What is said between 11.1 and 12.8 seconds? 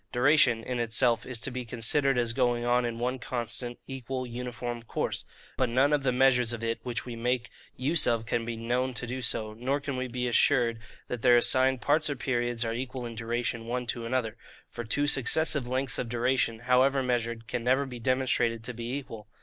their assigned parts or periods are